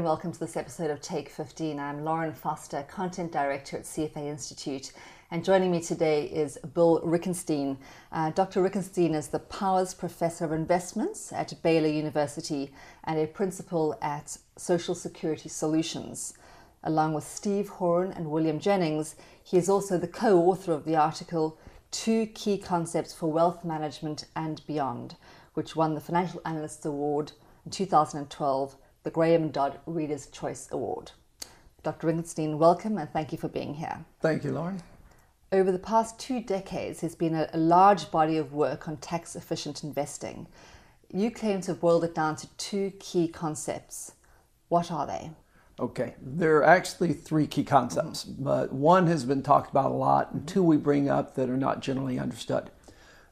And 0.00 0.06
welcome 0.06 0.32
to 0.32 0.40
this 0.40 0.56
episode 0.56 0.90
of 0.90 1.02
Take 1.02 1.28
15. 1.28 1.78
I'm 1.78 2.06
Lauren 2.06 2.32
Foster, 2.32 2.82
Content 2.88 3.32
Director 3.32 3.76
at 3.76 3.82
CFA 3.82 4.28
Institute, 4.28 4.92
and 5.30 5.44
joining 5.44 5.70
me 5.70 5.82
today 5.82 6.24
is 6.24 6.56
Bill 6.72 7.02
Reichenstein. 7.02 7.76
Uh, 8.10 8.30
Dr. 8.30 8.62
Reichenstein 8.62 9.14
is 9.14 9.28
the 9.28 9.40
Powers 9.40 9.92
Professor 9.92 10.46
of 10.46 10.52
Investments 10.52 11.34
at 11.34 11.52
Baylor 11.62 11.90
University 11.90 12.72
and 13.04 13.18
a 13.18 13.26
Principal 13.26 13.94
at 14.00 14.38
Social 14.56 14.94
Security 14.94 15.50
Solutions. 15.50 16.32
Along 16.82 17.12
with 17.12 17.24
Steve 17.24 17.68
Horan 17.68 18.10
and 18.10 18.30
William 18.30 18.58
Jennings, 18.58 19.16
he 19.44 19.58
is 19.58 19.68
also 19.68 19.98
the 19.98 20.08
co 20.08 20.38
author 20.44 20.72
of 20.72 20.86
the 20.86 20.96
article 20.96 21.58
Two 21.90 22.24
Key 22.28 22.56
Concepts 22.56 23.12
for 23.12 23.30
Wealth 23.30 23.66
Management 23.66 24.24
and 24.34 24.66
Beyond, 24.66 25.16
which 25.52 25.76
won 25.76 25.94
the 25.94 26.00
Financial 26.00 26.40
Analysts 26.46 26.86
Award 26.86 27.32
in 27.66 27.70
2012 27.70 28.76
the 29.02 29.10
Graham 29.10 29.48
Dodd 29.50 29.80
Reader's 29.86 30.26
Choice 30.26 30.68
Award. 30.70 31.12
Dr. 31.82 32.08
Reichenstein, 32.08 32.58
welcome 32.58 32.98
and 32.98 33.10
thank 33.10 33.32
you 33.32 33.38
for 33.38 33.48
being 33.48 33.74
here. 33.74 34.04
Thank 34.20 34.44
you, 34.44 34.52
Lauren. 34.52 34.82
Over 35.52 35.72
the 35.72 35.78
past 35.78 36.18
two 36.18 36.40
decades, 36.40 37.00
there's 37.00 37.14
been 37.14 37.34
a, 37.34 37.48
a 37.52 37.58
large 37.58 38.10
body 38.10 38.36
of 38.36 38.52
work 38.52 38.86
on 38.86 38.98
tax 38.98 39.34
efficient 39.34 39.82
investing. 39.82 40.46
You 41.12 41.30
claim 41.30 41.60
to 41.62 41.72
have 41.72 41.80
boiled 41.80 42.04
it 42.04 42.14
down 42.14 42.36
to 42.36 42.46
two 42.56 42.92
key 43.00 43.26
concepts. 43.26 44.12
What 44.68 44.92
are 44.92 45.06
they? 45.06 45.30
Okay, 45.80 46.14
there 46.20 46.56
are 46.58 46.64
actually 46.64 47.14
three 47.14 47.46
key 47.46 47.64
concepts, 47.64 48.24
mm-hmm. 48.24 48.44
but 48.44 48.72
one 48.72 49.06
has 49.06 49.24
been 49.24 49.42
talked 49.42 49.70
about 49.70 49.90
a 49.90 49.94
lot, 49.94 50.32
and 50.32 50.46
two 50.46 50.62
we 50.62 50.76
bring 50.76 51.08
up 51.08 51.34
that 51.36 51.48
are 51.48 51.56
not 51.56 51.80
generally 51.80 52.18
understood. 52.18 52.70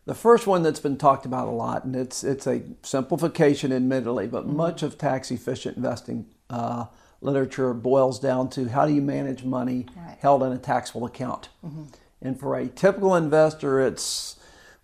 The 0.08 0.14
first 0.14 0.46
one 0.46 0.62
that's 0.62 0.80
been 0.80 0.96
talked 0.96 1.26
about 1.26 1.48
a 1.48 1.50
lot, 1.50 1.84
and 1.84 1.94
it's 1.94 2.24
it's 2.24 2.46
a 2.46 2.62
simplification, 2.82 3.74
admittedly, 3.74 4.26
but 4.26 4.46
mm-hmm. 4.46 4.56
much 4.56 4.82
of 4.82 4.96
tax 4.96 5.30
efficient 5.30 5.76
investing 5.76 6.24
uh, 6.48 6.86
literature 7.20 7.74
boils 7.74 8.18
down 8.18 8.48
to 8.50 8.70
how 8.70 8.86
do 8.86 8.94
you 8.94 9.02
manage 9.02 9.44
money 9.44 9.84
right. 9.94 10.16
held 10.18 10.42
in 10.42 10.50
a 10.50 10.56
taxable 10.56 11.04
account. 11.04 11.50
Mm-hmm. 11.62 11.84
And 12.22 12.40
for 12.40 12.56
a 12.56 12.68
typical 12.68 13.14
investor, 13.14 13.82
it's 13.82 14.38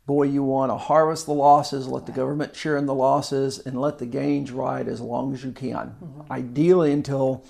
boy, 0.05 0.25
you 0.25 0.43
want 0.43 0.71
to 0.71 0.77
harvest 0.77 1.25
the 1.25 1.33
losses, 1.33 1.89
let 1.89 2.01
right. 2.01 2.07
the 2.07 2.13
government 2.13 2.55
share 2.55 2.77
in 2.77 2.85
the 2.85 2.93
losses, 2.93 3.59
and 3.59 3.81
let 3.81 3.97
the 3.97 4.05
gains 4.05 4.53
ride 4.53 4.89
as 4.89 5.01
long 5.01 5.33
as 5.33 5.43
you 5.43 5.53
can. 5.53 5.97
Mm-hmm. 6.05 6.33
Ideally, 6.33 6.93
until 6.93 7.47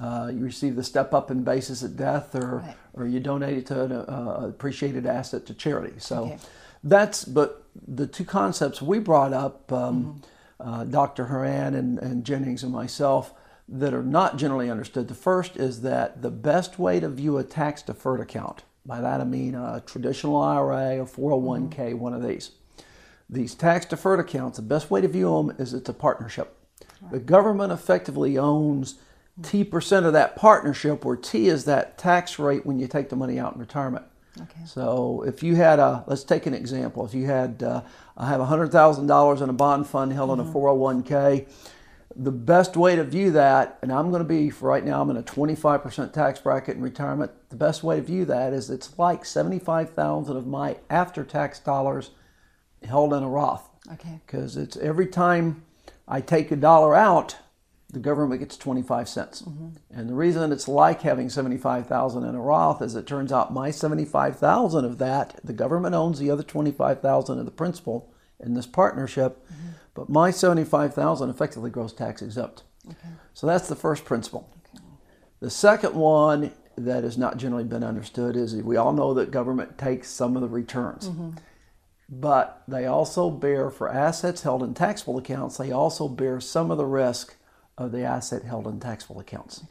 uh, 0.00 0.30
you 0.32 0.44
receive 0.44 0.76
the 0.76 0.84
step 0.84 1.12
up 1.12 1.32
in 1.32 1.42
basis 1.42 1.82
at 1.82 1.96
death, 1.96 2.36
or 2.36 2.58
right. 2.58 2.76
or 2.94 3.08
you 3.08 3.18
donate 3.18 3.58
it 3.58 3.66
to 3.66 3.82
an 3.82 3.92
uh, 3.92 4.46
appreciated 4.50 5.04
asset 5.04 5.46
to 5.46 5.54
charity. 5.54 5.94
So. 5.98 6.26
Okay 6.26 6.38
that's 6.82 7.24
but 7.24 7.64
the 7.86 8.06
two 8.06 8.24
concepts 8.24 8.82
we 8.82 8.98
brought 8.98 9.32
up, 9.32 9.70
um, 9.72 10.22
mm-hmm. 10.60 10.68
uh, 10.68 10.84
Dr. 10.84 11.26
Horan 11.26 11.74
and, 11.74 11.98
and 11.98 12.24
Jennings 12.24 12.62
and 12.62 12.72
myself, 12.72 13.32
that 13.68 13.92
are 13.92 14.02
not 14.02 14.36
generally 14.36 14.70
understood. 14.70 15.08
The 15.08 15.14
first 15.14 15.56
is 15.56 15.82
that 15.82 16.22
the 16.22 16.30
best 16.30 16.78
way 16.78 17.00
to 17.00 17.08
view 17.08 17.38
a 17.38 17.44
tax 17.44 17.82
deferred 17.82 18.20
account, 18.20 18.62
by 18.86 19.00
that 19.00 19.20
I 19.20 19.24
mean 19.24 19.54
a 19.54 19.82
traditional 19.84 20.40
IRA 20.40 20.98
or 20.98 21.06
401k, 21.06 21.70
mm-hmm. 21.70 21.98
one 21.98 22.14
of 22.14 22.26
these. 22.26 22.52
These 23.30 23.54
tax 23.54 23.84
deferred 23.84 24.20
accounts, 24.20 24.56
the 24.56 24.62
best 24.62 24.90
way 24.90 25.02
to 25.02 25.08
view 25.08 25.36
them 25.36 25.54
is 25.58 25.74
it's 25.74 25.88
a 25.90 25.94
partnership. 25.94 26.56
Right. 27.02 27.12
The 27.12 27.18
government 27.18 27.72
effectively 27.72 28.38
owns 28.38 28.96
T 29.42 29.64
percent 29.64 30.06
of 30.06 30.14
that 30.14 30.34
partnership, 30.34 31.04
where 31.04 31.16
T 31.16 31.48
is 31.48 31.64
that 31.66 31.98
tax 31.98 32.38
rate 32.38 32.66
when 32.66 32.78
you 32.78 32.88
take 32.88 33.08
the 33.08 33.16
money 33.16 33.38
out 33.38 33.54
in 33.54 33.60
retirement. 33.60 34.04
Okay. 34.40 34.60
So 34.66 35.24
if 35.26 35.42
you 35.42 35.56
had 35.56 35.78
a, 35.78 36.04
let's 36.06 36.24
take 36.24 36.46
an 36.46 36.54
example. 36.54 37.04
If 37.04 37.14
you 37.14 37.26
had, 37.26 37.62
uh, 37.62 37.82
I 38.16 38.28
have 38.28 38.40
$100,000 38.40 39.42
in 39.42 39.48
a 39.48 39.52
bond 39.52 39.86
fund 39.86 40.12
held 40.12 40.30
mm-hmm. 40.30 40.40
in 40.40 40.48
a 40.48 40.52
401k, 40.52 41.48
the 42.16 42.32
best 42.32 42.76
way 42.76 42.96
to 42.96 43.04
view 43.04 43.30
that, 43.32 43.78
and 43.80 43.92
I'm 43.92 44.10
going 44.10 44.22
to 44.22 44.28
be, 44.28 44.50
for 44.50 44.68
right 44.68 44.84
now, 44.84 45.00
I'm 45.00 45.10
in 45.10 45.16
a 45.16 45.22
25% 45.22 46.12
tax 46.12 46.40
bracket 46.40 46.76
in 46.76 46.82
retirement. 46.82 47.30
The 47.50 47.56
best 47.56 47.84
way 47.84 47.96
to 47.96 48.02
view 48.02 48.24
that 48.24 48.52
is 48.52 48.70
it's 48.70 48.98
like 48.98 49.24
75,000 49.24 50.36
of 50.36 50.46
my 50.46 50.76
after-tax 50.90 51.60
dollars 51.60 52.10
held 52.82 53.12
in 53.12 53.22
a 53.22 53.28
Roth. 53.28 53.68
Okay. 53.92 54.20
Because 54.26 54.56
it's 54.56 54.76
every 54.78 55.06
time 55.06 55.62
I 56.08 56.20
take 56.20 56.50
a 56.50 56.56
dollar 56.56 56.94
out, 56.94 57.36
the 57.90 57.98
government 57.98 58.40
gets 58.40 58.56
25 58.56 59.08
cents. 59.08 59.42
Mm-hmm. 59.42 59.68
And 59.90 60.08
the 60.08 60.14
reason 60.14 60.52
it's 60.52 60.68
like 60.68 61.02
having 61.02 61.30
75,000 61.30 62.24
in 62.24 62.34
a 62.34 62.40
Roth 62.40 62.82
is 62.82 62.94
it 62.94 63.06
turns 63.06 63.32
out 63.32 63.52
my 63.52 63.70
75,000 63.70 64.84
of 64.84 64.98
that, 64.98 65.40
the 65.42 65.54
government 65.54 65.94
owns 65.94 66.18
the 66.18 66.30
other 66.30 66.42
25,000 66.42 67.38
of 67.38 67.44
the 67.44 67.50
principal 67.50 68.12
in 68.38 68.54
this 68.54 68.66
partnership, 68.66 69.42
mm-hmm. 69.46 69.68
but 69.94 70.10
my 70.10 70.30
75,000 70.30 71.30
effectively 71.30 71.70
grows 71.70 71.92
tax 71.92 72.20
exempt. 72.20 72.62
Okay. 72.86 73.08
So 73.32 73.46
that's 73.46 73.68
the 73.68 73.76
first 73.76 74.04
principle. 74.04 74.48
Okay. 74.74 74.84
The 75.40 75.50
second 75.50 75.94
one 75.94 76.52
that 76.76 77.04
has 77.04 77.16
not 77.18 77.38
generally 77.38 77.64
been 77.64 77.82
understood 77.82 78.36
is 78.36 78.54
we 78.56 78.76
all 78.76 78.92
know 78.92 79.14
that 79.14 79.30
government 79.30 79.78
takes 79.78 80.10
some 80.10 80.36
of 80.36 80.42
the 80.42 80.48
returns. 80.48 81.08
Mm-hmm. 81.08 81.30
But 82.10 82.62
they 82.66 82.86
also 82.86 83.30
bear, 83.30 83.70
for 83.70 83.92
assets 83.92 84.42
held 84.42 84.62
in 84.62 84.72
taxable 84.72 85.18
accounts, 85.18 85.58
they 85.58 85.70
also 85.70 86.08
bear 86.08 86.40
some 86.40 86.70
of 86.70 86.78
the 86.78 86.86
risk 86.86 87.36
of 87.78 87.92
the 87.92 88.02
asset 88.02 88.42
held 88.42 88.66
in 88.66 88.80
taxable 88.80 89.20
accounts. 89.20 89.62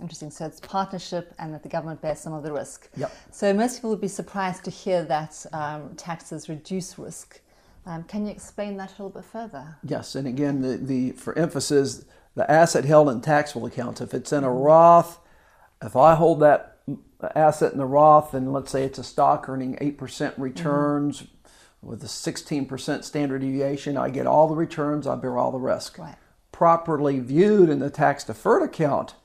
Interesting. 0.00 0.30
So 0.30 0.46
it's 0.46 0.58
partnership 0.60 1.32
and 1.38 1.54
that 1.54 1.62
the 1.62 1.68
government 1.68 2.02
bears 2.02 2.18
some 2.18 2.32
of 2.32 2.42
the 2.42 2.52
risk. 2.52 2.88
Yep. 2.96 3.16
So 3.30 3.54
most 3.54 3.76
people 3.76 3.90
would 3.90 4.00
be 4.00 4.08
surprised 4.08 4.64
to 4.64 4.70
hear 4.70 5.04
that 5.04 5.46
um, 5.52 5.94
taxes 5.96 6.48
reduce 6.48 6.98
risk. 6.98 7.40
Um, 7.86 8.02
can 8.04 8.26
you 8.26 8.32
explain 8.32 8.76
that 8.78 8.88
a 8.88 9.02
little 9.02 9.10
bit 9.10 9.24
further? 9.24 9.76
Yes. 9.84 10.16
And 10.16 10.26
again, 10.26 10.62
the, 10.62 10.76
the 10.78 11.12
for 11.12 11.38
emphasis, 11.38 12.04
the 12.34 12.50
asset 12.50 12.84
held 12.84 13.08
in 13.08 13.20
taxable 13.20 13.66
accounts, 13.66 14.00
if 14.00 14.12
it's 14.14 14.32
in 14.32 14.42
a 14.42 14.50
Roth, 14.50 15.20
if 15.80 15.94
I 15.94 16.16
hold 16.16 16.40
that 16.40 16.80
asset 17.36 17.72
in 17.72 17.78
the 17.78 17.86
Roth 17.86 18.34
and 18.34 18.52
let's 18.52 18.72
say 18.72 18.82
it's 18.82 18.98
a 18.98 19.04
stock 19.04 19.48
earning 19.48 19.76
8% 19.76 20.34
returns 20.38 21.22
mm-hmm. 21.22 21.88
with 21.88 22.02
a 22.02 22.06
16% 22.06 23.04
standard 23.04 23.42
deviation, 23.42 23.96
I 23.96 24.10
get 24.10 24.26
all 24.26 24.48
the 24.48 24.56
returns, 24.56 25.06
I 25.06 25.14
bear 25.14 25.38
all 25.38 25.52
the 25.52 25.58
risk. 25.58 25.98
Right 25.98 26.16
properly 26.54 27.18
viewed 27.18 27.68
in 27.68 27.80
the 27.80 27.90
tax 27.90 28.22
deferred 28.22 28.62
account, 28.62 29.16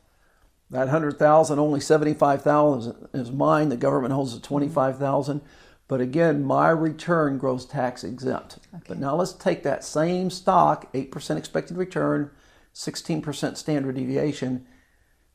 that 0.72 0.86
100,000, 0.86 1.60
only 1.60 1.80
75,000 1.80 3.08
is 3.14 3.32
mine. 3.32 3.70
The 3.70 3.78
government 3.78 4.16
holds 4.16 4.34
the 4.34 4.40
mm-hmm. 4.40 4.48
25,000. 4.48 5.42
But 5.88 6.02
again, 6.02 6.44
my 6.44 6.70
return 6.70 7.38
grows 7.38 7.68
tax 7.68 8.04
exempt. 8.04 8.58
Okay. 8.74 8.84
But 8.88 8.98
now 8.98 9.16
let's 9.16 9.34
take 9.34 9.62
that 9.62 9.84
same 9.84 10.32
stock, 10.32 10.92
8% 10.92 11.38
expected 11.38 11.78
return, 11.78 12.32
16% 12.74 13.58
standard 13.58 13.96
deviation. 13.96 14.66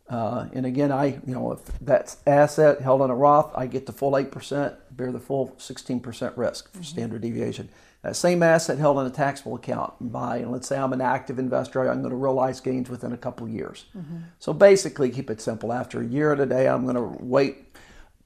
Uh, 0.09 0.49
and 0.53 0.67
again, 0.67 0.93
I, 0.93 1.19
you 1.27 1.35
know, 1.35 1.53
if 1.53 1.61
that's 1.81 2.19
asset 2.27 2.81
held 2.81 3.01
on 3.01 3.11
a 3.11 3.15
Roth, 3.15 3.53
I 3.57 3.67
get 3.67 3.87
the 3.87 3.93
full 3.93 4.13
8%, 4.13 4.77
bear 4.91 5.11
the 5.11 5.19
full 5.19 5.57
16% 5.59 6.37
risk 6.37 6.71
for 6.71 6.79
mm-hmm. 6.79 6.83
standard 6.83 7.23
deviation. 7.23 7.71
That 8.03 8.17
same 8.17 8.43
asset 8.43 8.77
held 8.77 8.99
in 8.99 9.07
a 9.07 9.11
taxable 9.11 9.55
account 9.55 9.95
by, 10.13 10.37
and 10.37 10.53
let's 10.53 10.69
say 10.69 10.77
I'm 10.77 10.93
an 10.93 11.01
active 11.01 11.39
investor, 11.39 11.91
I'm 11.91 12.03
going 12.03 12.11
to 12.11 12.17
realize 12.17 12.61
gains 12.61 12.91
within 12.91 13.13
a 13.13 13.17
couple 13.17 13.49
years. 13.49 13.87
Mm-hmm. 13.97 14.19
So 14.39 14.53
basically, 14.53 15.09
keep 15.09 15.31
it 15.31 15.41
simple. 15.41 15.73
After 15.73 16.03
a 16.03 16.07
year 16.07 16.35
today, 16.35 16.69
I'm 16.69 16.85
going 16.85 16.97
to 16.97 17.25
wait, 17.25 17.75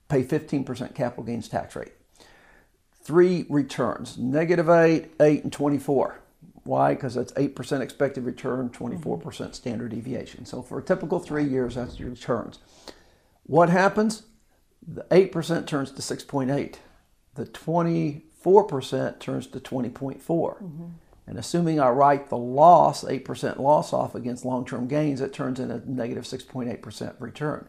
pay 0.08 0.24
15% 0.24 0.96
capital 0.96 1.22
gains 1.22 1.48
tax 1.48 1.76
rate. 1.76 1.92
Three 3.04 3.46
returns 3.48 4.18
negative 4.18 4.68
8, 4.68 5.12
8, 5.20 5.44
and 5.44 5.52
24. 5.52 6.22
Why? 6.64 6.94
Because 6.94 7.14
that's 7.14 7.32
8% 7.32 7.80
expected 7.80 8.24
return, 8.24 8.70
24% 8.70 9.00
mm-hmm. 9.00 9.52
standard 9.52 9.90
deviation. 9.90 10.44
So 10.44 10.62
for 10.62 10.78
a 10.78 10.82
typical 10.82 11.18
three 11.18 11.44
years, 11.44 11.76
that's 11.76 11.98
your 11.98 12.10
returns. 12.10 12.58
What 13.44 13.68
happens? 13.68 14.24
The 14.86 15.04
8% 15.04 15.66
turns 15.66 15.90
to 15.92 16.02
6.8. 16.02 16.76
The 17.34 17.46
20 17.46 18.24
4% 18.44 19.18
turns 19.18 19.46
to 19.48 19.60
20.4. 19.60 20.18
Mm-hmm. 20.18 20.84
And 21.26 21.38
assuming 21.38 21.78
I 21.78 21.90
write 21.90 22.30
the 22.30 22.38
loss, 22.38 23.04
8% 23.04 23.58
loss 23.58 23.92
off 23.92 24.14
against 24.14 24.44
long 24.44 24.64
term 24.64 24.86
gains, 24.86 25.20
it 25.20 25.32
turns 25.32 25.60
in 25.60 25.70
a 25.70 25.82
negative 25.84 26.24
6.8% 26.24 27.14
return. 27.18 27.68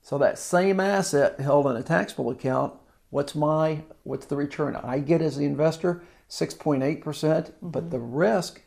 So 0.00 0.16
that 0.18 0.38
same 0.38 0.80
asset 0.80 1.40
held 1.40 1.66
in 1.66 1.76
a 1.76 1.82
taxable 1.82 2.30
account, 2.30 2.74
what's 3.10 3.34
my 3.34 3.82
what's 4.02 4.26
the 4.26 4.36
return 4.36 4.76
I 4.76 4.98
get 4.98 5.22
as 5.22 5.36
the 5.36 5.44
investor? 5.44 6.02
6.8%, 6.34 7.02
percent 7.02 7.46
mm 7.46 7.60
hmm 7.60 7.70
but 7.70 7.90
the 7.90 7.98
risk 7.98 8.62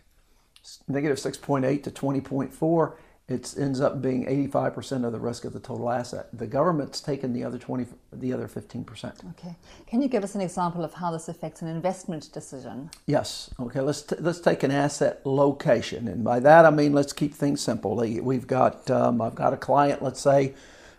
negative 0.88 1.18
6.8 1.18 1.84
to 1.84 1.92
20.4 1.92 2.94
it 3.30 3.56
ends 3.58 3.82
up 3.82 4.02
being 4.02 4.26
85% 4.26 5.06
of 5.06 5.12
the 5.12 5.20
risk 5.20 5.44
of 5.44 5.52
the 5.52 5.60
total 5.60 5.90
asset. 5.90 6.30
The 6.32 6.48
government's 6.48 7.02
taken 7.02 7.34
the 7.34 7.44
other 7.44 7.58
20, 7.58 7.86
the 8.14 8.32
other 8.32 8.48
15%. 8.48 9.30
Okay. 9.32 9.54
Can 9.86 10.02
you 10.02 10.08
give 10.08 10.24
us 10.24 10.34
an 10.36 10.40
example 10.40 10.86
of 10.86 10.94
how 10.94 11.12
this 11.12 11.28
affects 11.28 11.62
an 11.62 11.68
investment 11.68 12.32
decision? 12.32 12.90
Yes. 13.06 13.50
Okay. 13.60 13.82
Let's 13.82 14.04
t- 14.04 14.16
let's 14.20 14.40
take 14.40 14.64
an 14.64 14.72
asset 14.72 15.26
location, 15.26 16.08
and 16.08 16.24
by 16.24 16.40
that 16.40 16.66
I 16.66 16.70
mean 16.70 16.94
let's 16.94 17.12
keep 17.12 17.34
things 17.34 17.60
simple. 17.60 17.98
We've 17.98 18.48
got 18.48 18.90
um, 18.90 19.22
I've 19.22 19.36
got 19.36 19.52
a 19.52 19.58
client, 19.58 20.02
let's 20.02 20.22
say, 20.22 20.54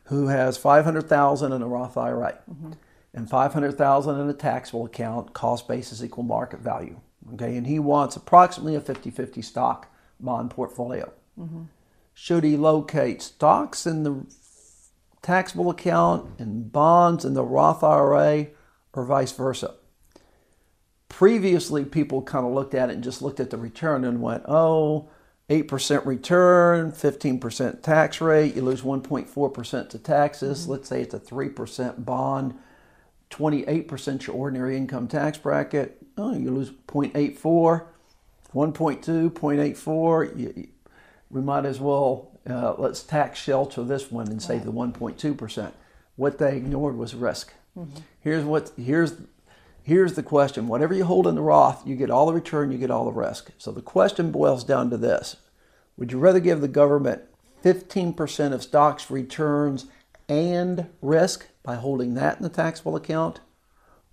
who 0.05 0.27
has 0.29 0.59
500,000 0.59 1.53
in 1.53 1.63
a 1.63 1.67
Roth 1.67 1.97
IRA, 1.97 2.39
mm-hmm. 2.51 2.73
And 3.19 3.29
500,000 3.29 4.21
in 4.21 4.29
a 4.29 4.33
taxable 4.33 4.87
account. 4.87 5.35
Cost 5.35 5.69
basis 5.69 6.03
equal 6.03 6.25
market 6.25 6.61
value. 6.61 7.01
Okay, 7.35 7.57
and 7.57 7.67
he 7.67 7.79
wants 7.79 8.17
approximately 8.17 8.75
a 8.75 8.81
50-50 8.81 9.45
stock 9.45 9.93
bond 10.19 10.51
portfolio. 10.51 11.13
Mm-hmm 11.39 11.65
should 12.21 12.43
he 12.43 12.57
locate 12.57 13.23
stocks 13.23 13.87
in 13.87 14.03
the 14.03 14.27
taxable 15.23 15.71
account 15.71 16.29
and 16.41 16.73
bonds 16.73 17.25
in 17.25 17.35
the 17.35 17.45
Roth 17.45 17.85
IRA 17.85 18.49
or 18.93 19.05
vice 19.05 19.31
versa. 19.31 19.75
Previously, 21.09 21.85
people 21.85 22.23
kind 22.23 22.45
of 22.45 22.53
looked 22.53 22.75
at 22.75 22.91
it 22.91 22.95
and 22.95 23.05
just 23.05 23.23
looked 23.23 23.39
at 23.39 23.51
the 23.51 23.57
return 23.57 24.05
and 24.05 24.21
went, 24.21 24.43
oh, 24.49 25.09
8% 25.49 26.05
return, 26.05 26.91
15% 26.91 27.83
tax 27.85 28.21
rate, 28.21 28.57
you 28.57 28.63
lose 28.63 28.83
1.4% 28.83 29.89
to 29.89 29.99
taxes. 30.01 30.63
Mm-hmm. 30.63 30.73
Let's 30.73 30.89
say 30.89 31.03
it's 31.03 31.15
a 31.15 31.21
3% 31.21 32.05
bond, 32.05 32.59
28% 33.31 34.27
your 34.27 34.37
ordinary 34.37 34.77
income 34.77 35.09
tax 35.09 35.39
bracket. 35.39 35.99
Oh, 36.17 36.35
you 36.35 36.51
lose 36.51 36.71
0.84, 36.71 37.85
1.2, 38.55 39.31
0.84. 39.31 40.39
You, 40.39 40.69
we 41.31 41.41
might 41.41 41.67
as 41.67 41.79
well 41.79 42.39
uh, 42.49 42.75
let's 42.79 43.03
tax 43.03 43.39
shelter 43.39 43.85
this 43.85 44.11
one 44.11 44.29
and 44.29 44.43
save 44.43 44.65
the 44.65 44.73
1.2%. 44.73 45.73
What 46.17 46.39
they 46.39 46.57
ignored 46.57 46.97
was 46.97 47.15
risk. 47.15 47.53
Mm-hmm. 47.77 48.01
Here's 48.21 48.45
what 48.45 48.73
here's 48.77 49.15
here's 49.83 50.15
the 50.15 50.23
question. 50.23 50.67
Whatever 50.67 50.95
you 50.95 51.05
hold 51.05 51.27
in 51.27 51.35
the 51.35 51.43
Roth, 51.43 51.87
you 51.87 51.95
get 51.95 52.11
all 52.11 52.27
the 52.27 52.33
return, 52.33 52.73
you 52.73 52.79
get 52.79 52.91
all 52.91 53.05
the 53.05 53.13
risk. 53.13 53.51
So 53.59 53.71
the 53.71 53.83
question 53.83 54.33
boils 54.33 54.65
down 54.65 54.91
to 54.91 54.97
this. 54.97 55.37
Would 55.97 56.13
you 56.13 56.19
rather 56.19 56.41
give 56.41 56.61
the 56.61 56.69
government 56.69 57.23
15% 57.65 58.53
of 58.53 58.63
stocks 58.63 59.11
returns 59.11 59.87
and 60.29 60.89
risk 61.01 61.47
by 61.63 61.77
holding 61.77 62.15
that 62.15 62.37
in 62.37 62.43
the 62.43 62.49
taxable 62.49 62.97
account? 62.97 63.41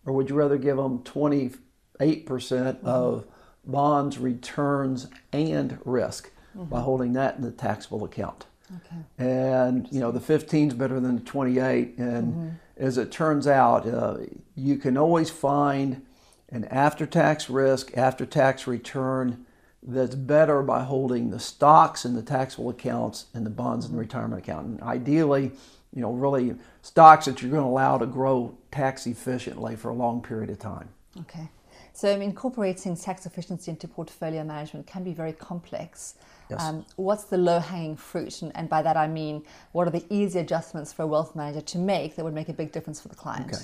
Or 0.06 0.13
would 0.13 0.29
you 0.29 0.35
rather 0.35 0.57
give 0.57 0.77
them 0.77 1.00
28% 1.00 1.57
mm-hmm. 2.00 2.85
of 2.85 3.25
bonds 3.65 4.17
returns 4.17 5.07
and 5.31 5.79
risk? 5.83 6.31
mm-hmm. 6.57 6.69
by 6.69 6.81
holding 6.81 7.13
that 7.13 7.35
in 7.35 7.41
the 7.41 7.51
taxable 7.51 8.03
account. 8.03 8.45
Okay. 8.77 9.01
And 9.17 9.88
you 9.91 10.00
know 10.00 10.12
the 10.12 10.19
15 10.19 10.69
is 10.69 10.73
better 10.73 11.00
than 11.00 11.17
the 11.17 11.21
28. 11.21 11.97
And 11.97 12.33
mm-hmm. 12.33 12.50
as 12.77 12.97
it 12.97 13.11
turns 13.11 13.47
out, 13.47 13.88
uh, 13.88 14.18
you 14.56 14.77
can 14.77 14.97
always 14.97 15.29
find 15.29 16.03
an 16.50 16.65
after-tax 16.65 17.50
risk, 17.50 17.95
after-tax 17.97 18.65
return 18.68 19.45
that's 19.83 20.15
better 20.15 20.63
by 20.63 20.83
holding 20.83 21.29
the 21.29 21.39
stocks 21.39 22.06
in 22.06 22.15
the 22.15 22.23
taxable 22.23 22.69
accounts 22.69 23.25
and 23.33 23.45
the 23.45 23.51
bonds 23.51 23.85
in 23.85 23.91
the 23.91 24.00
retirement 24.00 24.41
account. 24.41 24.65
And 24.65 24.81
ideally, 24.81 25.51
you 25.95 26.01
know, 26.01 26.12
really 26.12 26.56
stocks 26.81 27.25
that 27.25 27.42
you're 27.42 27.50
going 27.50 27.63
to 27.63 27.68
allow 27.68 27.97
to 27.97 28.06
grow 28.06 28.56
tax 28.71 29.07
efficiently 29.07 29.75
for 29.75 29.89
a 29.89 29.94
long 29.94 30.21
period 30.21 30.50
of 30.50 30.59
time. 30.59 30.89
Okay. 31.21 31.50
So 31.94 32.09
incorporating 32.09 32.97
tax 32.97 33.25
efficiency 33.25 33.71
into 33.71 33.88
portfolio 33.88 34.44
management 34.44 34.86
can 34.86 35.06
be 35.06 35.13
very 35.13 35.31
complex. 35.31 36.15
Yes. 36.50 36.62
Um, 36.62 36.86
what's 36.97 37.24
the 37.24 37.38
low 37.38 37.59
hanging 37.59 37.95
fruit? 37.95 38.42
And, 38.42 38.51
and, 38.56 38.69
by 38.69 38.81
that 38.81 38.97
I 38.97 39.07
mean, 39.07 39.44
what 39.71 39.88
are 39.88 39.92
the 39.92 40.06
easy 40.09 40.39
adjustments 40.39 40.92
for 40.92 41.03
a 41.03 41.07
wealth 41.07 41.36
manager 41.36 41.62
to 41.62 41.77
make 41.77 42.18
that 42.18 42.25
would 42.25 42.33
make 42.33 42.50
a 42.50 42.53
big 42.53 42.74
difference 42.74 43.00
for 43.00 43.07
the 43.07 43.15
client? 43.15 43.47
Okay. 43.47 43.63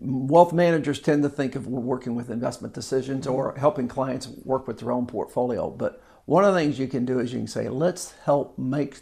Wealth 0.00 0.52
managers 0.52 1.00
tend 1.00 1.22
to 1.22 1.28
think 1.28 1.56
of 1.56 1.66
working 1.66 2.14
with 2.14 2.30
investment 2.30 2.74
decisions 2.74 3.26
mm-hmm. 3.26 3.34
or 3.34 3.54
helping 3.56 3.88
clients 3.88 4.28
work 4.44 4.68
with 4.68 4.78
their 4.78 4.92
own 4.92 5.06
portfolio. 5.06 5.70
But 5.70 6.02
one 6.26 6.44
of 6.44 6.52
the 6.52 6.60
things 6.60 6.78
you 6.78 6.86
can 6.86 7.06
do 7.06 7.18
is 7.18 7.32
you 7.32 7.40
can 7.40 7.48
say, 7.48 7.68
let's 7.68 8.12
help 8.24 8.58
make 8.58 9.00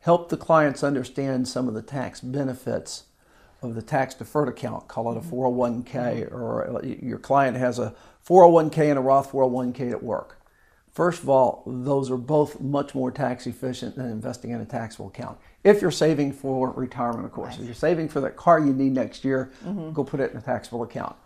help 0.00 0.28
the 0.28 0.36
clients 0.36 0.82
understand 0.82 1.48
some 1.48 1.68
of 1.68 1.74
the 1.74 1.82
tax 1.82 2.20
benefits 2.20 3.04
of 3.62 3.74
the 3.74 3.82
tax 3.82 4.14
deferred 4.14 4.48
account, 4.48 4.86
call 4.88 5.10
it 5.12 5.16
a 5.16 5.20
401k, 5.20 5.84
mm-hmm. 5.84 6.34
or 6.34 6.84
your 6.84 7.18
client 7.18 7.56
has 7.56 7.78
a 7.78 7.94
401k 8.26 8.90
and 8.90 8.98
a 8.98 9.02
Roth 9.02 9.32
401k 9.32 9.90
at 9.90 10.02
work. 10.02 10.38
First 10.92 11.22
of 11.22 11.28
all, 11.28 11.62
those 11.66 12.10
are 12.10 12.16
both 12.16 12.60
much 12.60 12.94
more 12.94 13.10
tax 13.10 13.46
efficient 13.46 13.96
than 13.96 14.06
investing 14.06 14.50
in 14.50 14.60
a 14.60 14.64
taxable 14.64 15.08
account. 15.08 15.38
If 15.62 15.80
you're 15.80 15.90
saving 15.90 16.32
for 16.32 16.70
retirement, 16.70 17.24
of 17.24 17.32
course, 17.32 17.58
if 17.58 17.64
you're 17.64 17.74
saving 17.74 18.08
for 18.08 18.20
that 18.20 18.36
car 18.36 18.58
you 18.58 18.72
need 18.72 18.94
next 18.94 19.24
year, 19.24 19.52
mm-hmm. 19.64 19.92
go 19.92 20.02
put 20.02 20.20
it 20.20 20.32
in 20.32 20.38
a 20.38 20.40
taxable 20.40 20.82
account. 20.82 21.16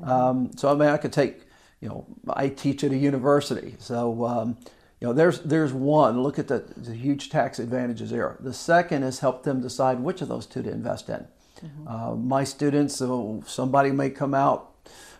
Mm-hmm. 0.00 0.10
Um, 0.10 0.50
so 0.56 0.70
I 0.70 0.74
mean, 0.74 0.88
I 0.88 0.96
could 0.96 1.12
take, 1.12 1.42
you 1.80 1.88
know, 1.88 2.06
I 2.28 2.48
teach 2.48 2.84
at 2.84 2.92
a 2.92 2.96
university, 2.96 3.76
so 3.78 4.24
um, 4.26 4.56
you 5.02 5.08
know, 5.08 5.14
there's 5.14 5.40
there's 5.40 5.72
one. 5.72 6.22
Look 6.22 6.38
at 6.38 6.46
the, 6.46 6.60
the, 6.76 6.94
huge 6.94 7.28
tax 7.28 7.58
advantages 7.58 8.10
there. 8.10 8.36
The 8.38 8.54
second 8.54 9.02
is 9.02 9.18
help 9.18 9.42
them 9.42 9.60
decide 9.60 9.98
which 9.98 10.22
of 10.22 10.28
those 10.28 10.46
two 10.46 10.62
to 10.62 10.70
invest 10.70 11.08
in. 11.08 11.26
Mm-hmm. 11.60 11.88
Uh, 11.88 12.14
my 12.14 12.44
students, 12.44 12.94
so 12.94 13.42
somebody 13.44 13.90
may 13.90 14.10
come 14.10 14.32
out, 14.32 14.74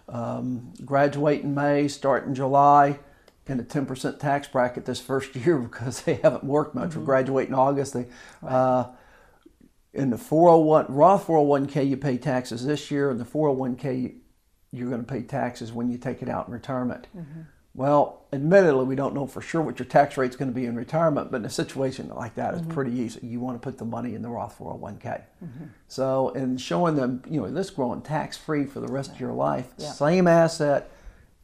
um, 0.09 0.73
graduate 0.85 1.43
in 1.43 1.53
May, 1.57 1.89
start 1.89 2.27
in 2.27 2.35
July 2.37 3.01
in 3.49 3.59
a 3.59 3.65
10% 3.65 4.21
tax 4.21 4.47
bracket 4.47 4.85
this 4.85 5.01
first 5.01 5.35
year 5.45 5.59
because 5.59 6.03
they 6.03 6.15
haven't 6.15 6.45
worked 6.45 6.77
much. 6.77 6.91
Mm-hmm. 6.91 7.01
We're 7.01 7.07
graduating 7.07 7.55
in 7.55 7.59
August. 7.59 7.95
They, 7.95 8.07
right. 8.41 8.53
uh, 8.53 8.91
in 9.93 10.11
the 10.11 10.19
401 10.19 10.95
Roth 10.95 11.27
401k, 11.27 11.89
you 11.89 11.97
pay 11.97 12.19
taxes 12.19 12.65
this 12.65 12.93
year, 12.93 13.11
and 13.11 13.19
the 13.19 13.25
401k, 13.25 14.15
you're 14.71 14.89
going 14.89 15.05
to 15.05 15.13
pay 15.13 15.23
taxes 15.23 15.73
when 15.73 15.91
you 15.91 15.99
take 15.99 16.23
it 16.23 16.29
out 16.29 16.47
in 16.47 16.53
retirement. 16.53 17.09
Mm-hmm. 17.17 17.41
Well, 17.75 18.27
admittedly, 18.33 18.85
we 18.85 18.97
don't 18.97 19.15
know 19.15 19.27
for 19.27 19.41
sure 19.41 19.63
what 19.63 19.79
your 19.79 19.87
tax 19.87 20.19
rate 20.19 20.31
is 20.31 20.37
going 20.37 20.51
to 20.51 20.55
be 20.55 20.67
in 20.67 20.77
retirement, 20.77 21.31
but 21.31 21.39
in 21.39 21.47
a 21.47 21.51
situation 21.51 22.11
like 22.11 22.35
that, 22.35 22.53
mm-hmm. 22.53 22.65
it's 22.65 22.75
pretty 22.75 22.93
easy. 22.93 23.27
You 23.27 23.41
want 23.41 23.61
to 23.61 23.65
put 23.65 23.79
the 23.79 23.87
money 23.87 24.15
in 24.15 24.21
the 24.21 24.29
Roth 24.29 24.59
401k. 24.59 25.03
Mm-hmm. 25.03 25.65
So, 25.89 26.31
and 26.31 26.61
showing 26.61 26.97
them, 26.97 27.23
you 27.31 27.41
know, 27.41 27.51
this 27.51 27.71
growing 27.71 28.03
tax 28.03 28.37
free 28.37 28.67
for 28.67 28.81
the 28.81 28.89
rest 28.89 29.13
of 29.13 29.21
your 29.21 29.33
life, 29.33 29.73
yeah. 29.79 29.91
same 29.91 30.27
asset 30.29 30.91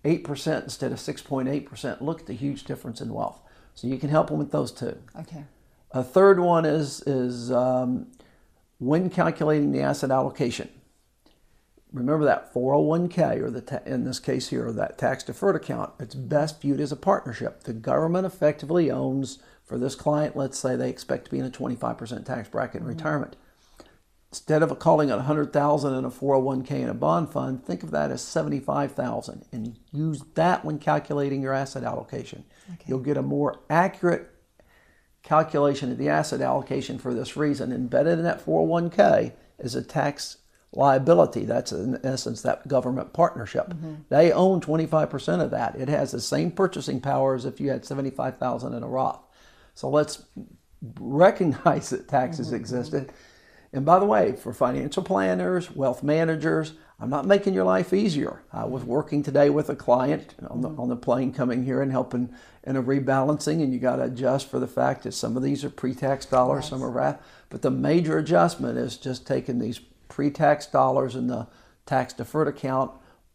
8% 0.04 0.64
instead 0.64 0.92
of 0.92 0.98
6.8%. 0.98 2.00
Look 2.02 2.20
at 2.20 2.26
the 2.26 2.34
huge 2.34 2.64
difference 2.64 3.00
in 3.00 3.12
wealth. 3.12 3.40
So 3.74 3.86
you 3.86 3.96
can 3.96 4.10
help 4.10 4.28
them 4.28 4.38
with 4.38 4.50
those 4.50 4.70
two. 4.70 4.98
Okay. 5.20 5.44
A 5.92 6.04
third 6.04 6.40
one 6.40 6.66
is, 6.66 7.00
is 7.06 7.50
um, 7.50 8.06
when 8.78 9.08
calculating 9.08 9.72
the 9.72 9.80
asset 9.80 10.10
allocation. 10.10 10.68
Remember 11.92 12.24
that 12.24 12.52
401k, 12.52 13.40
or 13.40 13.50
the 13.50 13.62
ta- 13.62 13.80
in 13.86 14.04
this 14.04 14.20
case 14.20 14.48
here, 14.48 14.70
that 14.72 14.98
tax 14.98 15.24
deferred 15.24 15.56
account, 15.56 15.92
it's 15.98 16.14
best 16.14 16.60
viewed 16.60 16.80
as 16.80 16.92
a 16.92 16.96
partnership. 16.96 17.64
The 17.64 17.72
government 17.72 18.26
effectively 18.26 18.90
owns, 18.90 19.38
for 19.64 19.78
this 19.78 19.94
client, 19.94 20.36
let's 20.36 20.58
say 20.58 20.76
they 20.76 20.90
expect 20.90 21.26
to 21.26 21.30
be 21.30 21.38
in 21.38 21.46
a 21.46 21.50
25% 21.50 22.24
tax 22.24 22.48
bracket 22.48 22.76
in 22.76 22.80
mm-hmm. 22.82 22.90
retirement 22.90 23.36
Instead 24.30 24.62
of 24.62 24.78
calling 24.78 25.08
it 25.08 25.14
100,000 25.14 25.94
in 25.94 26.04
a 26.04 26.10
401k 26.10 26.70
and 26.72 26.90
a 26.90 26.94
bond 26.94 27.30
fund, 27.30 27.64
think 27.64 27.82
of 27.82 27.90
that 27.92 28.10
as 28.10 28.20
75,000 28.20 29.46
and 29.52 29.78
use 29.90 30.22
that 30.34 30.66
when 30.66 30.78
calculating 30.78 31.40
your 31.40 31.54
asset 31.54 31.82
allocation. 31.82 32.44
Okay. 32.74 32.84
You'll 32.86 32.98
get 32.98 33.16
a 33.16 33.22
more 33.22 33.60
accurate 33.70 34.30
calculation 35.22 35.90
of 35.90 35.96
the 35.96 36.10
asset 36.10 36.42
allocation 36.42 36.98
for 36.98 37.14
this 37.14 37.38
reason. 37.38 37.72
Embedded 37.72 38.18
in 38.18 38.24
that 38.24 38.44
401k 38.44 39.32
is 39.58 39.74
a 39.74 39.82
tax 39.82 40.38
liability. 40.72 41.44
That's 41.44 41.72
in 41.72 41.98
essence 42.04 42.42
that 42.42 42.68
government 42.68 43.12
partnership. 43.12 43.68
Mm-hmm. 43.68 43.94
They 44.08 44.32
own 44.32 44.60
25% 44.60 45.42
of 45.42 45.50
that. 45.50 45.76
It 45.76 45.88
has 45.88 46.12
the 46.12 46.20
same 46.20 46.50
purchasing 46.50 47.00
power 47.00 47.34
as 47.34 47.44
if 47.44 47.60
you 47.60 47.70
had 47.70 47.84
75,000 47.84 48.74
in 48.74 48.82
a 48.82 48.88
Roth. 48.88 49.20
So 49.74 49.88
let's 49.88 50.24
recognize 51.00 51.90
that 51.90 52.08
taxes 52.08 52.48
mm-hmm. 52.48 52.56
existed 52.56 53.12
and 53.72 53.84
by 53.84 53.98
the 53.98 54.06
way, 54.06 54.32
for 54.32 54.52
financial 54.52 55.02
planners, 55.02 55.70
wealth 55.70 56.02
managers, 56.02 56.72
I'm 57.00 57.10
not 57.10 57.26
making 57.26 57.54
your 57.54 57.64
life 57.64 57.92
easier. 57.92 58.42
I 58.52 58.64
was 58.64 58.82
working 58.82 59.22
today 59.22 59.50
with 59.50 59.68
a 59.68 59.76
client 59.76 60.34
on 60.48 60.62
the, 60.62 60.70
on 60.70 60.88
the 60.88 60.96
plane 60.96 61.32
coming 61.32 61.64
here 61.64 61.82
and 61.82 61.92
helping 61.92 62.30
in 62.64 62.76
a 62.76 62.82
rebalancing, 62.82 63.62
and 63.62 63.72
you 63.72 63.78
got 63.78 63.96
to 63.96 64.04
adjust 64.04 64.50
for 64.50 64.58
the 64.58 64.66
fact 64.66 65.04
that 65.04 65.12
some 65.12 65.36
of 65.36 65.42
these 65.42 65.64
are 65.64 65.70
pre-tax 65.70 66.26
dollars, 66.26 66.64
yes. 66.64 66.70
some 66.70 66.82
are 66.82 66.90
Roth. 66.90 67.20
But 67.50 67.62
the 67.62 67.70
major 67.70 68.18
adjustment 68.18 68.78
is 68.78 68.96
just 68.96 69.26
taking 69.26 69.58
these 69.58 69.80
pre-tax 70.08 70.66
dollars 70.66 71.14
in 71.14 71.26
the 71.26 71.46
tax 71.86 72.12
deferred 72.12 72.48
account 72.48 72.90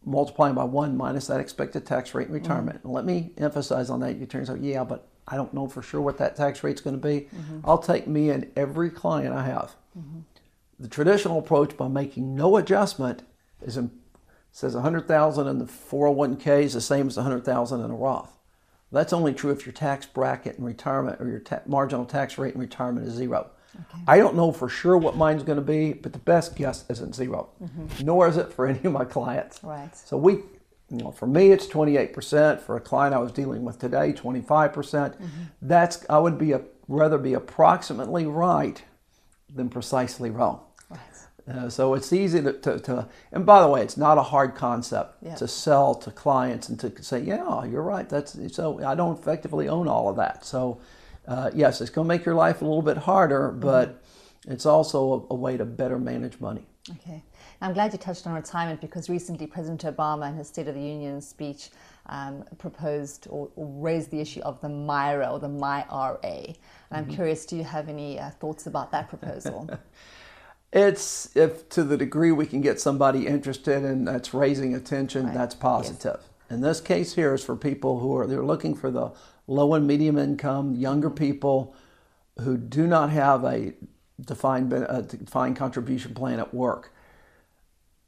multiplying 0.06 0.56
by 0.56 0.64
one 0.64 0.98
minus 0.98 1.28
that 1.28 1.40
expected 1.40 1.86
tax 1.86 2.14
rate 2.14 2.28
in 2.28 2.34
mm-hmm. 2.34 2.44
retirement. 2.44 2.80
And 2.84 2.92
let 2.92 3.06
me 3.06 3.32
emphasize 3.38 3.90
on 3.90 4.00
that. 4.02 4.18
You 4.18 4.26
turn 4.26 4.50
out, 4.50 4.62
yeah, 4.62 4.84
but 4.84 5.08
I 5.28 5.36
don't 5.36 5.54
know 5.54 5.68
for 5.68 5.82
sure 5.82 6.02
what 6.02 6.18
that 6.18 6.36
tax 6.36 6.64
rate's 6.64 6.82
going 6.82 7.00
to 7.00 7.08
be. 7.08 7.22
Mm-hmm. 7.22 7.60
I'll 7.64 7.78
take 7.78 8.08
me 8.08 8.30
and 8.30 8.52
every 8.56 8.90
client 8.90 9.34
I 9.34 9.46
have. 9.46 9.76
Mm-hmm. 9.98 10.20
The 10.80 10.88
traditional 10.88 11.40
approach 11.40 11.78
by 11.78 11.88
making 11.88 12.36
no 12.36 12.58
adjustment 12.58 13.24
is 13.62 13.78
in, 13.78 13.92
says 14.52 14.74
100,000 14.74 15.48
in 15.48 15.60
the 15.60 15.66
401k 15.66 16.64
is 16.64 16.74
the 16.74 16.82
same 16.82 17.08
as 17.08 17.16
100,000 17.16 17.84
in 17.84 17.92
a 17.92 17.96
Roth. 17.96 18.38
That's 18.92 19.14
only 19.14 19.34
true 19.34 19.52
if 19.52 19.66
your 19.66 19.74
tax 19.74 20.06
bracket 20.06 20.58
in 20.60 20.66
retirement 20.66 21.20
or 21.20 21.28
your 21.28 21.40
ta- 21.40 21.62
marginal 21.66 22.06
tax 22.06 22.38
rate 22.38 22.54
in 22.54 22.60
retirement 22.60 23.08
is 23.08 23.14
zero. 23.14 23.50
I 24.08 24.18
don't 24.18 24.36
know 24.36 24.52
for 24.52 24.70
sure 24.70 24.98
what 24.98 25.16
mine's 25.16 25.44
going 25.44 25.58
to 25.58 25.64
be, 25.64 25.94
but 25.94 26.14
the 26.14 26.20
best 26.20 26.56
guess 26.56 26.86
isn't 26.90 27.16
0 27.16 27.50
nor 28.04 28.28
is 28.28 28.38
it 28.38 28.52
for 28.54 28.68
any 28.68 28.80
of 28.84 28.92
my 28.92 29.06
clients. 29.06 29.64
Right. 29.64 29.96
So 29.96 30.18
we, 30.18 30.34
you 30.90 30.98
know, 30.98 31.12
for 31.12 31.28
me 31.28 31.52
it's 31.52 31.68
28%. 31.68 32.60
For 32.62 32.76
a 32.76 32.82
client 32.82 33.16
I 33.16 33.20
was 33.20 33.32
dealing 33.32 33.64
with 33.64 33.80
today, 33.80 34.14
25%. 34.14 34.74
percent 34.74 35.16
That's 35.62 36.06
I 36.10 36.20
would 36.20 36.38
be 36.38 36.52
a, 36.52 36.62
rather 36.88 37.18
be 37.18 37.34
approximately 37.34 38.26
right 38.26 38.84
than 39.54 39.70
precisely 39.70 40.30
wrong. 40.30 40.62
Right. 40.90 41.00
Uh, 41.48 41.70
so 41.70 41.94
it's 41.94 42.14
easy 42.14 42.42
to, 42.42 42.54
to, 42.54 42.80
to, 42.80 43.08
and 43.32 43.46
by 43.46 43.62
the 43.62 43.68
way, 43.68 43.82
it's 43.82 43.98
not 43.98 44.18
a 44.18 44.24
hard 44.24 44.56
concept 44.56 45.16
Yeah. 45.22 45.36
to 45.36 45.48
sell 45.48 45.94
to 45.96 46.12
clients 46.12 46.70
and 46.70 46.80
to 46.80 47.04
say, 47.04 47.20
yeah, 47.22 47.66
you're 47.66 47.82
right. 47.82 48.08
That's 48.08 48.38
so 48.56 48.84
I 48.84 48.96
don't 48.96 49.18
effectively 49.20 49.68
own 49.68 49.88
all 49.88 50.10
of 50.10 50.16
that. 50.18 50.46
So 50.46 50.80
uh, 51.28 51.52
yes, 51.54 51.82
it's 51.82 51.90
going 51.90 52.06
to 52.06 52.10
make 52.10 52.26
your 52.26 52.36
life 52.36 52.62
a 52.62 52.66
little 52.66 52.82
bit 52.82 52.98
harder, 52.98 53.52
but 53.52 54.04
it's 54.48 54.66
also 54.66 55.28
a, 55.30 55.34
a 55.34 55.36
way 55.36 55.58
to 55.58 55.66
better 55.66 55.98
manage 55.98 56.40
money. 56.40 56.66
Okay. 56.92 57.24
I'm 57.62 57.74
glad 57.74 57.94
you 57.94 58.00
touched 58.00 58.28
on 58.28 58.34
retirement 58.34 58.82
because 58.82 59.10
recently 59.10 59.48
President 59.48 59.84
Obama, 59.84 60.30
in 60.30 60.36
his 60.36 60.50
State 60.50 60.68
of 60.68 60.76
the 60.76 60.82
Union 60.82 61.22
speech, 61.22 61.70
um, 62.08 62.44
proposed 62.58 63.28
or, 63.30 63.50
or 63.56 63.68
raised 63.68 64.12
the 64.12 64.20
issue 64.20 64.42
of 64.42 64.60
the 64.60 64.68
MIRA 64.68 65.28
or 65.32 65.40
the 65.40 65.48
MyRA. 65.48 66.48
And 66.48 66.56
I'm 66.92 67.06
curious, 67.08 67.46
do 67.46 67.56
you 67.56 67.64
have 67.64 67.88
any 67.88 68.20
uh, 68.20 68.32
thoughts 68.32 68.68
about 68.68 68.92
that 68.92 69.08
proposal? 69.08 69.70
It's 70.74 71.36
if 71.36 71.70
to 71.70 71.84
the 71.84 71.98
degree 71.98 72.32
we 72.32 72.48
can 72.48 72.60
get 72.60 72.82
somebody 72.82 73.28
interested 73.28 73.84
and 73.86 74.08
that's 74.08 74.34
raising 74.34 74.74
attention, 74.74 75.32
that's 75.32 75.54
positive. 75.54 76.20
In 76.50 76.62
this 76.62 76.82
case 76.82 77.14
here 77.14 77.36
is 77.36 77.46
for 77.46 77.56
people 77.56 78.00
who 78.00 78.18
are 78.18 78.26
they're 78.26 78.44
looking 78.44 78.74
for 78.76 78.90
the 78.90 79.12
low 79.48 79.74
and 79.74 79.86
medium 79.86 80.18
income, 80.18 80.76
younger 80.76 81.10
people 81.10 81.76
who 82.40 82.58
do 82.58 82.88
not 82.88 83.10
have 83.10 83.44
a 83.44 83.74
defined 84.20 84.72
a 84.72 85.02
defined 85.02 85.56
contribution 85.56 86.14
plan 86.14 86.40
at 86.40 86.54
work. 86.54 86.94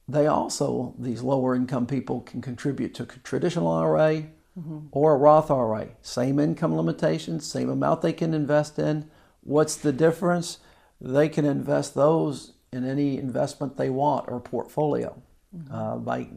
They 0.08 0.28
also 0.28 0.96
these 1.00 1.22
lower 1.22 1.56
income 1.56 1.88
people 1.88 2.22
can 2.22 2.42
contribute 2.42 2.94
to 2.96 3.04
a 3.04 3.08
traditional 3.08 3.68
IRA 3.68 4.28
or 4.92 5.16
a 5.16 5.18
Roth 5.18 5.52
IRA. 5.52 5.90
Same 6.02 6.40
income 6.40 6.76
limitations, 6.76 7.46
same 7.46 7.70
amount 7.70 8.02
they 8.02 8.14
can 8.14 8.34
invest 8.34 8.80
in. 8.80 9.10
What's 9.42 9.76
the 9.76 9.92
difference? 9.92 10.60
They 11.02 11.28
can 11.28 11.46
invest 11.46 11.94
those 11.94 12.54
in 12.72 12.88
any 12.88 13.18
investment 13.18 13.78
they 13.78 13.90
want 13.90 14.26
or 14.30 14.40
portfolio 14.40 15.22
uh, 15.72 15.98
by 15.98 16.28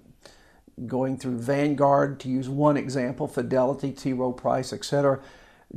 going 0.87 1.19
through 1.19 1.39
Vanguard, 1.39 2.21
to 2.21 2.29
use 2.29 2.49
one 2.49 2.77
example, 2.77 3.27
Fidelity, 3.27 3.93
T. 3.93 4.13
Rowe 4.13 4.33
Price, 4.33 4.73
etc. 4.73 5.21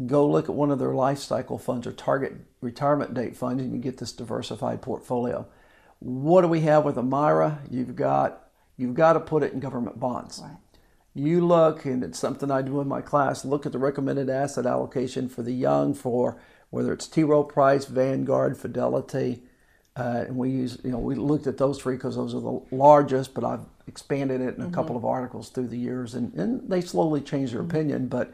Go 0.05 0.27
look 0.27 0.47
at 0.47 0.55
one 0.55 0.71
of 0.71 0.79
their 0.79 0.93
life 0.93 1.19
cycle 1.19 1.57
funds 1.57 1.85
or 1.85 1.91
target 1.91 2.33
retirement 2.61 3.13
date 3.13 3.35
funds, 3.35 3.61
and 3.61 3.73
you 3.73 3.79
get 3.79 3.97
this 3.97 4.11
diversified 4.11 4.81
portfolio. 4.81 5.47
What 5.99 6.41
do 6.41 6.47
we 6.47 6.61
have 6.61 6.85
with 6.85 6.95
Amira? 6.95 7.59
You've 7.69 7.95
got 7.95 8.47
you've 8.77 8.95
got 8.95 9.13
to 9.13 9.19
put 9.19 9.43
it 9.43 9.53
in 9.53 9.59
government 9.59 9.99
bonds. 9.99 10.39
Right. 10.41 10.57
You 11.13 11.45
look, 11.45 11.83
and 11.85 12.03
it's 12.03 12.17
something 12.17 12.49
I 12.49 12.61
do 12.61 12.79
in 12.79 12.87
my 12.87 13.01
class. 13.01 13.43
Look 13.43 13.65
at 13.65 13.73
the 13.73 13.77
recommended 13.77 14.29
asset 14.29 14.65
allocation 14.65 15.27
for 15.27 15.43
the 15.43 15.53
young, 15.53 15.93
for 15.93 16.39
whether 16.69 16.93
it's 16.93 17.07
T. 17.07 17.23
Rowe 17.23 17.43
Price, 17.43 17.85
Vanguard, 17.85 18.57
Fidelity, 18.57 19.43
uh, 19.95 20.23
and 20.27 20.37
we 20.37 20.49
use, 20.49 20.77
you 20.83 20.91
know, 20.91 20.99
we 20.99 21.15
looked 21.15 21.47
at 21.47 21.57
those 21.57 21.81
three 21.81 21.95
because 21.95 22.15
those 22.15 22.33
are 22.33 22.39
the 22.39 22.61
largest. 22.71 23.33
But 23.33 23.43
I've 23.43 23.65
expanded 23.87 24.39
it 24.41 24.55
in 24.57 24.63
a 24.63 24.69
couple 24.71 24.95
of 24.95 25.03
articles 25.03 25.49
through 25.49 25.67
the 25.67 25.77
years, 25.77 26.13
and, 26.15 26.33
and 26.35 26.69
they 26.69 26.81
slowly 26.81 27.21
change 27.21 27.51
their 27.51 27.61
opinion. 27.61 28.07
But 28.07 28.33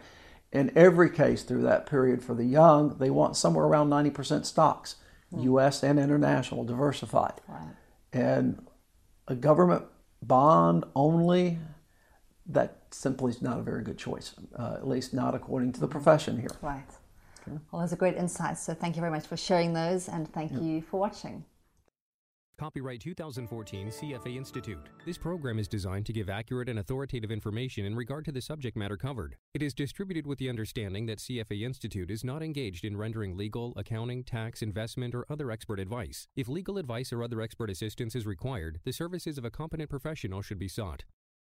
in 0.51 0.71
every 0.75 1.09
case 1.09 1.43
through 1.43 1.63
that 1.63 1.85
period 1.87 2.23
for 2.23 2.33
the 2.35 2.45
young, 2.45 2.97
they 2.99 3.09
want 3.09 3.35
somewhere 3.35 3.65
around 3.65 3.89
ninety 3.89 4.11
percent 4.11 4.45
stocks, 4.45 4.95
U.S. 5.35 5.83
and 5.83 5.99
international, 5.99 6.63
diversified, 6.63 7.41
Right. 7.47 7.73
and 8.13 8.65
a 9.27 9.35
government 9.35 9.85
bond 10.21 10.85
only. 10.95 11.59
That 12.49 12.77
simply 12.91 13.31
is 13.31 13.41
not 13.41 13.59
a 13.59 13.61
very 13.61 13.83
good 13.83 13.97
choice, 13.97 14.33
uh, 14.57 14.75
at 14.75 14.87
least 14.87 15.13
not 15.13 15.35
according 15.35 15.73
to 15.73 15.81
the 15.81 15.87
profession 15.87 16.39
here. 16.39 16.51
Right. 16.61 16.85
Well, 17.71 17.81
those 17.81 17.93
are 17.93 17.97
great 17.97 18.15
insights. 18.15 18.61
So 18.61 18.73
thank 18.73 18.95
you 18.95 19.01
very 19.01 19.11
much 19.11 19.27
for 19.27 19.37
sharing 19.37 19.73
those 19.73 20.09
and 20.09 20.31
thank 20.33 20.51
you 20.53 20.81
for 20.81 20.99
watching. 20.99 21.45
Copyright 22.59 22.99
2014 22.99 23.89
CFA 23.89 24.35
Institute. 24.35 24.89
This 25.05 25.17
program 25.17 25.59
is 25.59 25.67
designed 25.67 26.07
to 26.07 26.13
give 26.13 26.27
accurate 26.27 26.69
and 26.69 26.79
authoritative 26.79 27.29
information 27.29 27.85
in 27.85 27.95
regard 27.95 28.25
to 28.25 28.31
the 28.31 28.41
subject 28.41 28.75
matter 28.75 28.97
covered. 28.97 29.35
It 29.53 29.61
is 29.61 29.75
distributed 29.75 30.25
with 30.25 30.39
the 30.39 30.49
understanding 30.49 31.05
that 31.05 31.19
CFA 31.19 31.61
Institute 31.61 32.09
is 32.09 32.23
not 32.23 32.41
engaged 32.41 32.83
in 32.83 32.97
rendering 32.97 33.37
legal, 33.37 33.73
accounting, 33.75 34.23
tax, 34.23 34.63
investment, 34.63 35.13
or 35.13 35.27
other 35.29 35.51
expert 35.51 35.79
advice. 35.79 36.27
If 36.35 36.47
legal 36.47 36.79
advice 36.79 37.13
or 37.13 37.21
other 37.21 37.41
expert 37.41 37.69
assistance 37.69 38.15
is 38.15 38.25
required, 38.25 38.79
the 38.85 38.91
services 38.91 39.37
of 39.37 39.45
a 39.45 39.51
competent 39.51 39.91
professional 39.91 40.41
should 40.41 40.57
be 40.57 40.67
sought. 40.67 41.03